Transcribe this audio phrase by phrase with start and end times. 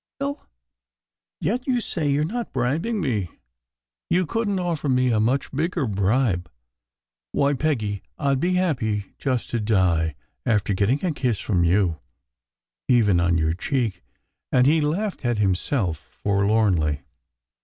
[0.19, 0.47] "You will?
[1.39, 3.29] Yet you say you re not bribing me!
[4.09, 6.49] You couldn t offer me a much bigger bribe.
[7.33, 11.99] Why, Peggy, I d be happy just to die after getting a kiss from you
[12.87, 14.01] even on your cheek!"
[14.51, 17.03] and he laughed at himself forlornly.